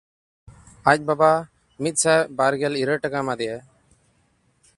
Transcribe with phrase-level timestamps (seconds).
[0.91, 1.29] ᱟᱡ ᱵᱟᱵᱟ
[1.87, 3.61] ᱢᱤᱫᱥᱟᱭ ᱵᱟᱨᱜᱮᱞ ᱤᱨᱟᱹᱞ ᱴᱟᱠᱟ ᱮᱢᱟ ᱫᱮᱭᱟᱭ᱾